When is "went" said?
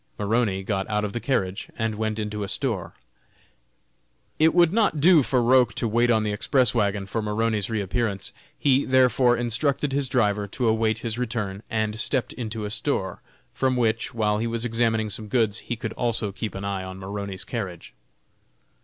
1.93-2.17